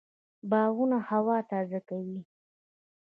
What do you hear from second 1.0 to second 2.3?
هوا تازه کوي